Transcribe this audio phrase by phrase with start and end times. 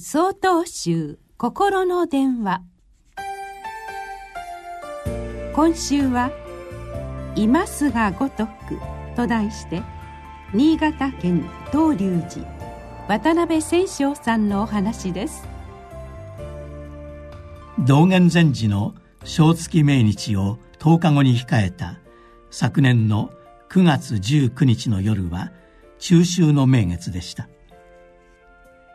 [0.00, 2.62] 総統集心の電話。
[5.52, 6.30] 今週は
[7.34, 8.78] 「今すがごとく」
[9.16, 9.82] と題して
[10.54, 12.46] 新潟県東龍寺
[13.08, 15.42] 渡辺千章さんのお話です。
[17.80, 18.94] 道元禅師の
[19.24, 21.98] 正月命日を10日後に控えた
[22.50, 23.32] 昨年の
[23.68, 25.50] 9月19日の夜は
[25.98, 27.48] 中秋の名月でした。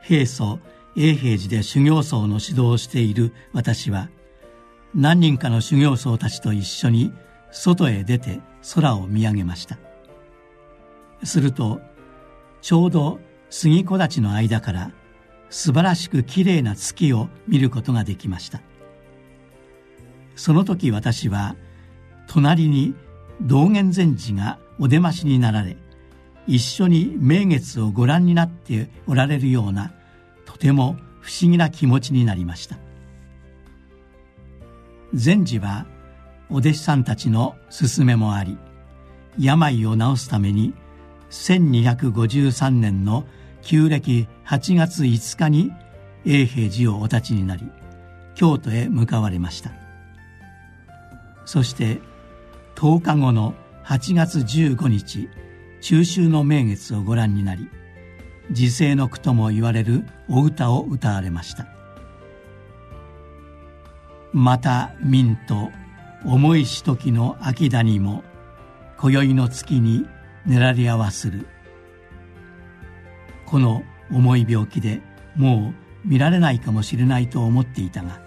[0.01, 0.59] 平素
[0.95, 4.09] 永平寺で修行僧の指導をしている私は
[4.93, 7.11] 何人かの修行僧たちと一緒に
[7.51, 8.41] 外へ出て
[8.75, 9.77] 空を見上げました。
[11.23, 11.81] すると
[12.61, 13.19] ちょうど
[13.49, 14.91] 杉木立の間から
[15.49, 18.61] 素晴らしくきれいな月を見ることができました。
[20.35, 21.55] その時私は
[22.27, 22.95] 隣に
[23.41, 25.77] 道元禅師がお出ましになられ
[26.47, 29.93] 一緒に名月をご覧になっておられるような
[30.63, 32.77] ても不思議な気持ちになりました。
[35.13, 35.85] 禅師は
[36.49, 38.57] お弟子さんたちの勧めもあり
[39.37, 40.73] 病を治すために
[41.31, 43.25] 1253年の
[43.61, 45.71] 旧暦8月5日に
[46.25, 47.69] 永平寺をお立ちになり
[48.33, 49.71] 京都へ向かわれました。
[51.45, 51.99] そして
[52.75, 55.27] 10日後の8月15日
[55.81, 57.69] 中秋の名月をご覧になり
[58.51, 61.67] 時世の句とも言われるお歌を歌われました。
[64.31, 65.71] また民と
[66.25, 68.23] 重いし時の秋谷も
[68.97, 70.05] 今宵の月に
[70.45, 71.47] 寝られ合わする。
[73.45, 75.01] この重い病気で
[75.35, 75.73] も
[76.05, 78.19] う見られないかもしれないと思っていたが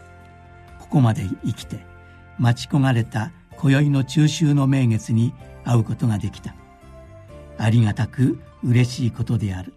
[0.78, 1.84] ここまで生きて
[2.39, 6.55] 待ち焦がれた今宵の中秋の名月に会うことができた。
[7.59, 9.72] ありがたく嬉しいことである。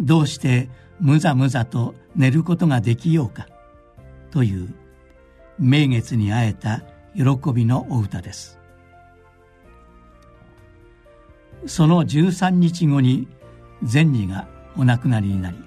[0.00, 3.46] どうしてむざむざと寝ることができようか
[4.30, 4.74] という
[5.58, 6.82] 名月に会えた
[7.14, 8.58] 喜びのお歌です。
[11.66, 13.28] その13日後に
[13.82, 15.58] 禅師がお亡くなりになり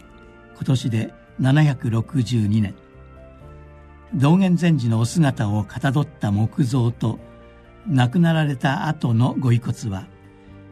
[0.56, 2.74] 今年で762年。
[4.16, 7.20] 道元禅師のお姿をかたどった木像と
[7.88, 10.08] 亡くなられた後のご遺骨は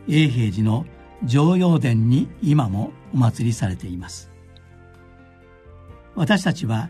[0.07, 0.85] 永平寺の
[1.25, 4.31] 常陽殿に今もお祭りされています。
[6.15, 6.89] 私たちは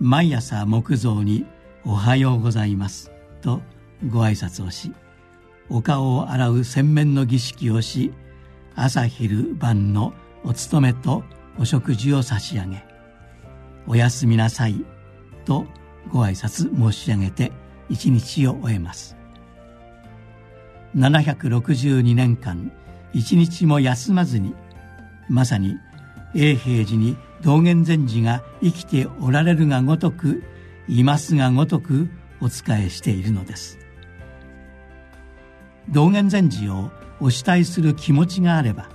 [0.00, 1.46] 毎朝木造に
[1.84, 3.10] 「おはようございます」
[3.42, 3.60] と
[4.08, 4.92] ご挨拶をし
[5.68, 8.12] お顔を洗う洗面の儀式をし
[8.74, 10.12] 朝昼晩の
[10.44, 11.24] お勤めと
[11.58, 12.84] お食事を差し上げ
[13.86, 14.84] 「おやすみなさい」
[15.44, 15.66] と
[16.10, 17.52] ご挨拶申し上げて
[17.88, 19.16] 一日を終えます。
[20.96, 22.72] 762年間
[23.12, 24.54] 一日も休まずに
[25.28, 25.78] まさに
[26.34, 30.42] 永平寺に道元禅師が生きておられるがごとく
[30.88, 32.08] いますがごとく
[32.40, 33.78] お仕えしているのです。
[35.88, 36.90] 道元禅師を
[37.20, 38.88] お慕いする気持ちがあれば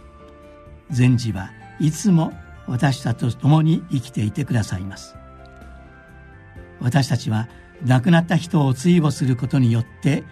[0.89, 2.33] 禅師はいつも
[2.67, 5.15] 私たちと共に生きていてくださいます。
[6.79, 7.47] 私たちは
[7.85, 10.23] 亡くなった人を追悼することによって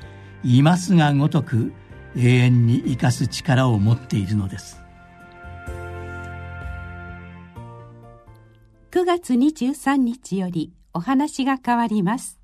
[0.43, 1.73] いますがごとく
[2.15, 4.81] 永遠に生かす力を持っているのです。
[8.91, 12.38] 9月23日よりお話が変わります。